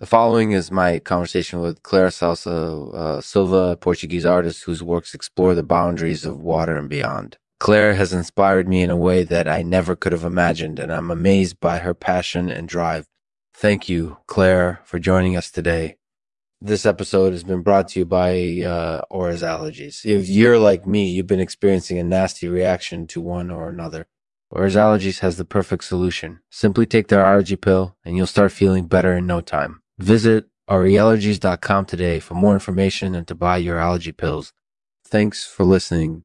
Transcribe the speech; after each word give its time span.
The 0.00 0.06
following 0.06 0.52
is 0.52 0.70
my 0.70 1.00
conversation 1.00 1.58
with 1.58 1.82
Clara 1.82 2.12
Sousa 2.12 2.52
uh, 2.52 3.20
Silva, 3.20 3.70
a 3.70 3.76
Portuguese 3.76 4.24
artist 4.24 4.62
whose 4.62 4.80
works 4.80 5.12
explore 5.12 5.56
the 5.56 5.64
boundaries 5.64 6.24
of 6.24 6.38
water 6.38 6.76
and 6.76 6.88
beyond. 6.88 7.36
Claire 7.58 7.94
has 7.94 8.12
inspired 8.12 8.68
me 8.68 8.82
in 8.82 8.90
a 8.90 8.96
way 8.96 9.24
that 9.24 9.48
I 9.48 9.62
never 9.62 9.96
could 9.96 10.12
have 10.12 10.22
imagined, 10.22 10.78
and 10.78 10.92
I'm 10.92 11.10
amazed 11.10 11.58
by 11.58 11.78
her 11.78 11.94
passion 11.94 12.48
and 12.48 12.68
drive. 12.68 13.08
Thank 13.52 13.88
you, 13.88 14.18
Claire, 14.28 14.82
for 14.84 15.00
joining 15.00 15.36
us 15.36 15.50
today. 15.50 15.96
This 16.60 16.86
episode 16.86 17.32
has 17.32 17.42
been 17.42 17.62
brought 17.62 17.88
to 17.88 17.98
you 17.98 18.04
by 18.04 18.62
uh, 18.64 19.00
Aura's 19.10 19.42
Allergies. 19.42 20.06
If 20.06 20.28
you're 20.28 20.60
like 20.60 20.86
me, 20.86 21.10
you've 21.10 21.26
been 21.26 21.40
experiencing 21.40 21.98
a 21.98 22.04
nasty 22.04 22.46
reaction 22.46 23.08
to 23.08 23.20
one 23.20 23.50
or 23.50 23.68
another. 23.68 24.06
Aura's 24.52 24.76
Allergies 24.76 25.18
has 25.18 25.38
the 25.38 25.44
perfect 25.44 25.82
solution. 25.82 26.38
Simply 26.50 26.86
take 26.86 27.08
their 27.08 27.26
allergy 27.26 27.56
pill, 27.56 27.96
and 28.04 28.16
you'll 28.16 28.28
start 28.28 28.52
feeling 28.52 28.86
better 28.86 29.14
in 29.14 29.26
no 29.26 29.40
time. 29.40 29.82
Visit 29.98 30.46
auriallergies.com 30.70 31.86
today 31.86 32.20
for 32.20 32.34
more 32.34 32.54
information 32.54 33.16
and 33.16 33.26
to 33.26 33.34
buy 33.34 33.56
your 33.56 33.78
allergy 33.78 34.12
pills. 34.12 34.52
Thanks 35.04 35.44
for 35.44 35.64
listening. 35.64 36.22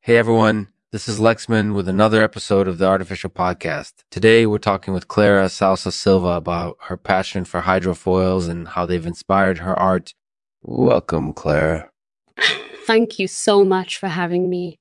Hey 0.00 0.16
everyone, 0.16 0.68
this 0.90 1.06
is 1.06 1.20
Lexman 1.20 1.74
with 1.74 1.86
another 1.86 2.22
episode 2.22 2.66
of 2.66 2.78
the 2.78 2.86
Artificial 2.86 3.28
Podcast. 3.28 3.92
Today 4.10 4.46
we're 4.46 4.56
talking 4.56 4.94
with 4.94 5.06
Clara 5.06 5.50
Sousa 5.50 5.92
Silva 5.92 6.28
about 6.28 6.78
her 6.84 6.96
passion 6.96 7.44
for 7.44 7.60
hydrofoils 7.60 8.48
and 8.48 8.68
how 8.68 8.86
they've 8.86 9.04
inspired 9.04 9.58
her 9.58 9.78
art. 9.78 10.14
Welcome, 10.62 11.34
Clara. 11.34 11.90
Thank 12.86 13.18
you 13.18 13.28
so 13.28 13.66
much 13.66 13.98
for 13.98 14.08
having 14.08 14.48
me. 14.48 14.78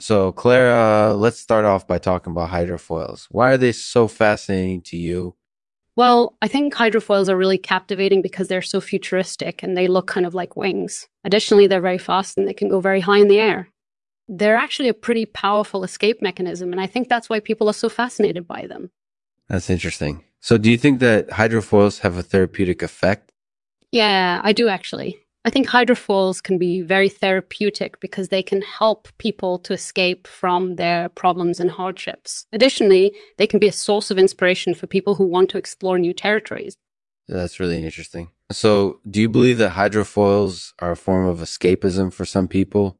So, 0.00 0.30
Clara, 0.30 1.12
let's 1.12 1.40
start 1.40 1.64
off 1.64 1.88
by 1.88 1.98
talking 1.98 2.30
about 2.30 2.50
hydrofoils. 2.50 3.26
Why 3.32 3.50
are 3.50 3.58
they 3.58 3.72
so 3.72 4.06
fascinating 4.06 4.82
to 4.82 4.96
you? 4.96 5.34
Well, 6.00 6.34
I 6.40 6.48
think 6.48 6.72
hydrofoils 6.72 7.28
are 7.28 7.36
really 7.36 7.58
captivating 7.58 8.22
because 8.22 8.48
they're 8.48 8.62
so 8.62 8.80
futuristic 8.80 9.62
and 9.62 9.76
they 9.76 9.86
look 9.86 10.06
kind 10.06 10.24
of 10.24 10.32
like 10.32 10.56
wings. 10.56 11.06
Additionally, 11.26 11.66
they're 11.66 11.82
very 11.82 11.98
fast 11.98 12.38
and 12.38 12.48
they 12.48 12.54
can 12.54 12.70
go 12.70 12.80
very 12.80 13.00
high 13.00 13.18
in 13.18 13.28
the 13.28 13.38
air. 13.38 13.68
They're 14.26 14.56
actually 14.56 14.88
a 14.88 14.94
pretty 14.94 15.26
powerful 15.26 15.84
escape 15.84 16.22
mechanism, 16.22 16.72
and 16.72 16.80
I 16.80 16.86
think 16.86 17.10
that's 17.10 17.28
why 17.28 17.38
people 17.38 17.68
are 17.68 17.74
so 17.74 17.90
fascinated 17.90 18.48
by 18.48 18.66
them. 18.66 18.90
That's 19.50 19.68
interesting. 19.68 20.24
So, 20.40 20.56
do 20.56 20.70
you 20.70 20.78
think 20.78 21.00
that 21.00 21.28
hydrofoils 21.28 22.00
have 22.00 22.16
a 22.16 22.22
therapeutic 22.22 22.82
effect? 22.82 23.30
Yeah, 23.92 24.40
I 24.42 24.54
do 24.54 24.68
actually. 24.68 25.18
I 25.42 25.48
think 25.48 25.68
hydrofoils 25.68 26.42
can 26.42 26.58
be 26.58 26.82
very 26.82 27.08
therapeutic 27.08 27.98
because 28.00 28.28
they 28.28 28.42
can 28.42 28.60
help 28.60 29.08
people 29.16 29.58
to 29.60 29.72
escape 29.72 30.26
from 30.26 30.76
their 30.76 31.08
problems 31.08 31.58
and 31.58 31.70
hardships. 31.70 32.46
Additionally, 32.52 33.14
they 33.38 33.46
can 33.46 33.58
be 33.58 33.68
a 33.68 33.72
source 33.72 34.10
of 34.10 34.18
inspiration 34.18 34.74
for 34.74 34.86
people 34.86 35.14
who 35.14 35.24
want 35.24 35.48
to 35.50 35.58
explore 35.58 35.98
new 35.98 36.12
territories. 36.12 36.76
That's 37.26 37.58
really 37.58 37.82
interesting. 37.82 38.28
So, 38.52 39.00
do 39.08 39.20
you 39.20 39.28
believe 39.28 39.58
that 39.58 39.72
hydrofoils 39.72 40.72
are 40.80 40.90
a 40.90 40.96
form 40.96 41.26
of 41.26 41.38
escapism 41.38 42.12
for 42.12 42.26
some 42.26 42.48
people? 42.48 42.98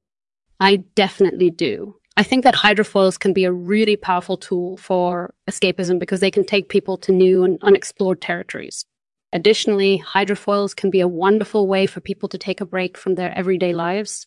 I 0.61 0.77
definitely 0.95 1.51
do. 1.51 1.97
I 2.17 2.23
think 2.23 2.45
that 2.45 2.55
hydrofoils 2.55 3.19
can 3.19 3.33
be 3.33 3.45
a 3.45 3.53
really 3.53 3.97
powerful 3.97 4.37
tool 4.37 4.77
for 4.77 5.35
escapism 5.49 5.99
because 5.99 6.21
they 6.21 6.31
can 6.31 6.45
take 6.45 6.69
people 6.69 6.97
to 6.99 7.13
new 7.13 7.45
and 7.45 7.59
unexplored 7.63 8.21
territories. 8.21 8.85
Additionally, 9.33 10.03
hydrofoils 10.05 10.75
can 10.75 10.91
be 10.91 11.01
a 11.01 11.09
wonderful 11.09 11.67
way 11.67 11.87
for 11.87 12.01
people 12.01 12.29
to 12.29 12.39
take 12.39 12.61
a 12.61 12.67
break 12.67 12.99
from 12.99 13.15
their 13.15 13.37
everyday 13.37 13.73
lives. 13.73 14.27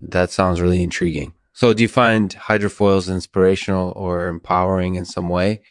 That 0.00 0.30
sounds 0.30 0.60
really 0.60 0.82
intriguing. 0.82 1.34
So, 1.52 1.72
do 1.72 1.82
you 1.82 1.88
find 1.88 2.34
hydrofoils 2.34 3.08
inspirational 3.08 3.92
or 3.96 4.28
empowering 4.28 4.96
in 4.96 5.04
some 5.04 5.28
way? 5.28 5.62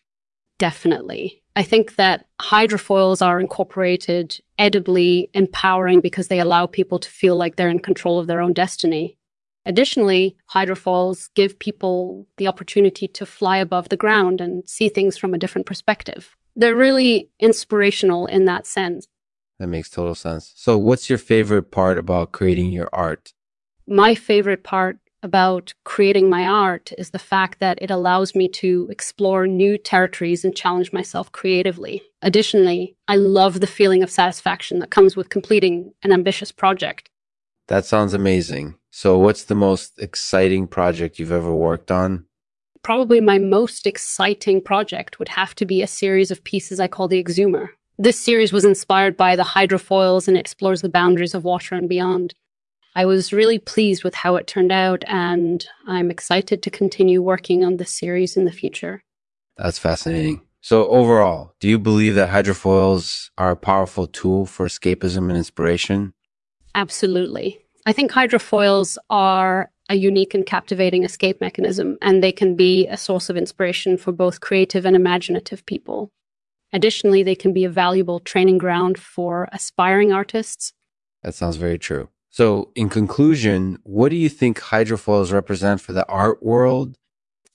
Definitely. 0.59 1.43
I 1.55 1.63
think 1.63 1.95
that 1.97 2.25
hydrofoils 2.41 3.25
are 3.25 3.39
incorporated 3.39 4.39
edibly 4.57 5.29
empowering 5.33 5.99
because 5.99 6.27
they 6.27 6.39
allow 6.39 6.65
people 6.65 6.99
to 6.99 7.09
feel 7.09 7.35
like 7.35 7.55
they're 7.55 7.69
in 7.69 7.79
control 7.79 8.19
of 8.19 8.27
their 8.27 8.41
own 8.41 8.53
destiny. 8.53 9.17
Additionally, 9.65 10.35
hydrofoils 10.53 11.29
give 11.35 11.57
people 11.59 12.27
the 12.37 12.47
opportunity 12.47 13.07
to 13.07 13.25
fly 13.25 13.57
above 13.57 13.89
the 13.89 13.97
ground 13.97 14.41
and 14.41 14.67
see 14.67 14.89
things 14.89 15.17
from 15.17 15.33
a 15.33 15.37
different 15.37 15.65
perspective 15.65 16.35
they're 16.55 16.75
really 16.75 17.29
inspirational 17.39 18.25
in 18.25 18.45
that 18.45 18.65
sense. 18.67 19.07
That 19.59 19.67
makes 19.67 19.89
total 19.89 20.15
sense. 20.15 20.51
So, 20.55 20.77
what's 20.77 21.09
your 21.09 21.17
favorite 21.17 21.71
part 21.71 21.97
about 21.97 22.31
creating 22.31 22.71
your 22.71 22.89
art? 22.91 23.33
My 23.87 24.15
favorite 24.15 24.63
part 24.63 24.97
about 25.21 25.73
creating 25.85 26.29
my 26.29 26.45
art 26.45 26.91
is 26.97 27.11
the 27.11 27.19
fact 27.19 27.59
that 27.59 27.79
it 27.81 27.89
allows 27.89 28.35
me 28.35 28.49
to 28.49 28.87
explore 28.91 29.47
new 29.47 29.77
territories 29.77 30.43
and 30.43 30.55
challenge 30.55 30.91
myself 30.91 31.31
creatively. 31.31 32.01
Additionally, 32.21 32.97
I 33.07 33.15
love 33.15 33.61
the 33.61 33.67
feeling 33.67 34.03
of 34.03 34.11
satisfaction 34.11 34.79
that 34.79 34.91
comes 34.91 35.15
with 35.15 35.29
completing 35.29 35.93
an 36.03 36.11
ambitious 36.11 36.51
project. 36.51 37.09
That 37.67 37.85
sounds 37.85 38.13
amazing. 38.13 38.75
So, 38.95 39.17
what's 39.17 39.45
the 39.45 39.55
most 39.55 39.99
exciting 39.99 40.67
project 40.67 41.17
you've 41.17 41.31
ever 41.31 41.53
worked 41.53 41.89
on? 41.89 42.25
probably 42.83 43.21
my 43.21 43.39
most 43.39 43.87
exciting 43.87 44.61
project 44.61 45.17
would 45.17 45.29
have 45.29 45.55
to 45.55 45.65
be 45.65 45.81
a 45.81 45.87
series 45.87 46.29
of 46.29 46.43
pieces 46.43 46.79
I 46.79 46.87
call 46.87 47.07
the 47.07 47.23
Exhumer. 47.23 47.69
This 47.97 48.19
series 48.19 48.51
was 48.51 48.65
inspired 48.65 49.15
by 49.15 49.35
the 49.35 49.43
hydrofoils 49.43 50.27
and 50.27 50.37
explores 50.37 50.81
the 50.81 50.89
boundaries 50.89 51.33
of 51.33 51.43
water 51.43 51.75
and 51.75 51.87
beyond. 51.87 52.33
I 52.95 53.05
was 53.05 53.33
really 53.33 53.57
pleased 53.57 54.03
with 54.03 54.13
how 54.13 54.35
it 54.35 54.45
turned 54.45 54.71
out, 54.71 55.03
and 55.07 55.65
I'm 55.87 56.11
excited 56.11 56.61
to 56.61 56.69
continue 56.69 57.21
working 57.21 57.63
on 57.63 57.77
this 57.77 57.97
series 57.97 58.37
in 58.37 58.45
the 58.45 58.51
future. 58.51 59.03
That's 59.57 59.79
fascinating. 59.79 60.41
So, 60.61 60.87
overall, 60.87 61.55
do 61.59 61.67
you 61.67 61.79
believe 61.79 62.15
that 62.15 62.29
hydrofoils 62.29 63.29
are 63.37 63.51
a 63.51 63.55
powerful 63.55 64.07
tool 64.07 64.45
for 64.45 64.67
escapism 64.67 65.29
and 65.29 65.37
inspiration? 65.37 66.13
Absolutely. 66.75 67.62
I 67.85 67.91
think 67.91 68.11
hydrofoils 68.11 68.97
are 69.09 69.69
a 69.89 69.95
unique 69.95 70.33
and 70.33 70.45
captivating 70.45 71.03
escape 71.03 71.41
mechanism, 71.41 71.97
and 72.01 72.23
they 72.23 72.31
can 72.31 72.55
be 72.55 72.87
a 72.87 72.95
source 72.95 73.29
of 73.29 73.35
inspiration 73.35 73.97
for 73.97 74.13
both 74.13 74.39
creative 74.39 74.85
and 74.85 74.95
imaginative 74.95 75.65
people. 75.65 76.09
Additionally, 76.71 77.23
they 77.23 77.35
can 77.35 77.53
be 77.53 77.65
a 77.65 77.69
valuable 77.69 78.19
training 78.19 78.57
ground 78.57 78.97
for 78.97 79.49
aspiring 79.51 80.13
artists. 80.13 80.73
That 81.21 81.35
sounds 81.35 81.57
very 81.57 81.77
true. 81.77 82.09
So, 82.29 82.71
in 82.73 82.89
conclusion, 82.89 83.77
what 83.83 84.09
do 84.09 84.15
you 84.15 84.29
think 84.29 84.59
hydrofoils 84.59 85.31
represent 85.31 85.81
for 85.81 85.93
the 85.93 86.07
art 86.07 86.41
world? 86.41 86.95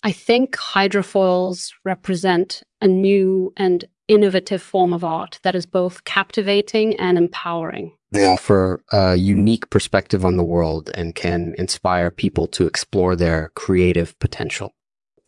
I 0.03 0.13
think 0.13 0.57
hydrofoils 0.57 1.73
represent 1.85 2.63
a 2.81 2.87
new 2.87 3.53
and 3.57 3.85
innovative 4.07 4.63
form 4.63 4.93
of 4.93 5.03
art 5.03 5.41
that 5.43 5.57
is 5.57 5.67
both 5.67 6.05
captivating 6.05 6.95
and 6.97 7.19
empowering. 7.19 7.98
They 8.11 8.27
offer 8.27 8.83
a 8.91 9.17
unique 9.17 9.69
perspective 9.71 10.25
on 10.25 10.37
the 10.37 10.45
world 10.45 10.91
and 10.95 11.15
can 11.15 11.55
inspire 11.59 12.11
people 12.11 12.47
to 12.49 12.67
explore 12.67 13.15
their 13.17 13.51
creative 13.55 14.19
potential. 14.19 14.73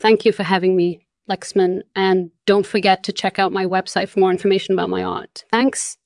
Thank 0.00 0.24
you 0.24 0.32
for 0.32 0.44
having 0.44 0.76
me, 0.76 1.06
Lexman. 1.28 1.82
And 1.94 2.30
don't 2.46 2.66
forget 2.66 3.02
to 3.04 3.12
check 3.12 3.38
out 3.38 3.52
my 3.52 3.66
website 3.66 4.08
for 4.08 4.20
more 4.20 4.30
information 4.30 4.72
about 4.74 4.88
my 4.88 5.02
art. 5.02 5.44
Thanks. 5.50 5.98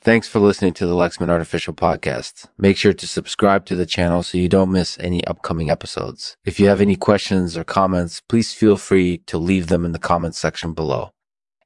Thanks 0.00 0.28
for 0.28 0.38
listening 0.38 0.74
to 0.74 0.86
the 0.86 0.94
Lexman 0.94 1.28
Artificial 1.28 1.74
Podcast. 1.74 2.46
Make 2.56 2.76
sure 2.76 2.92
to 2.92 3.06
subscribe 3.08 3.66
to 3.66 3.74
the 3.74 3.86
channel 3.86 4.22
so 4.22 4.38
you 4.38 4.48
don't 4.48 4.70
miss 4.70 4.96
any 5.00 5.26
upcoming 5.26 5.70
episodes. 5.70 6.36
If 6.44 6.60
you 6.60 6.68
have 6.68 6.80
any 6.80 6.94
questions 6.94 7.56
or 7.56 7.64
comments, 7.64 8.20
please 8.20 8.52
feel 8.52 8.76
free 8.76 9.18
to 9.26 9.38
leave 9.38 9.66
them 9.66 9.84
in 9.84 9.90
the 9.90 9.98
comments 9.98 10.38
section 10.38 10.72
below. 10.72 11.10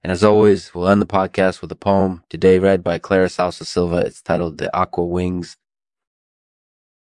And 0.03 0.11
as 0.11 0.25
always, 0.25 0.75
we'll 0.75 0.89
end 0.89 1.01
the 1.01 1.07
podcast 1.07 1.61
with 1.61 1.71
a 1.71 1.77
poem, 1.77 2.25
today 2.29 2.59
read 2.59 2.83
by 2.83 2.99
Clara 2.99 3.29
Sousa 3.29 3.65
Silva. 3.65 3.99
It's 3.99 4.21
titled 4.21 4.59
The 4.59 4.77
Aqua 4.77 5.07
Wings. 5.07 5.57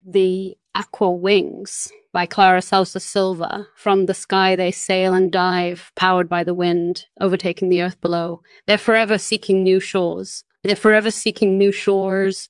The 0.02 0.56
Aqua 0.74 1.12
Wings 1.12 1.92
by 2.14 2.26
Clara 2.26 2.62
Sousa 2.62 3.02
Silva. 3.02 3.68
From 3.76 4.06
the 4.06 4.14
sky 4.14 4.56
they 4.56 4.72
sail 4.72 5.14
and 5.14 5.30
dive, 5.30 5.92
powered 5.98 6.30
by 6.30 6.46
the 6.46 6.54
wind, 6.54 7.08
overtaking 7.20 7.68
the 7.68 7.82
earth 7.82 8.00
below. 8.00 8.42
They're 8.66 8.78
forever 8.78 9.18
seeking 9.18 9.62
new 9.62 9.82
shores. 9.82 10.46
They're 10.64 10.78
forever 10.78 11.12
seeking 11.12 11.58
new 11.58 11.74
shores. 11.74 12.48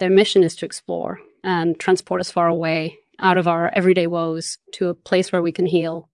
Their 0.00 0.10
mission 0.10 0.42
is 0.42 0.56
to 0.56 0.66
explore 0.66 1.20
and 1.44 1.78
transport 1.78 2.20
us 2.20 2.32
far 2.32 2.48
away 2.48 2.98
out 3.20 3.38
of 3.38 3.46
our 3.46 3.70
everyday 3.72 4.08
woes 4.08 4.58
to 4.72 4.88
a 4.88 4.94
place 4.94 5.30
where 5.30 5.42
we 5.42 5.52
can 5.52 5.66
heal. 5.66 6.08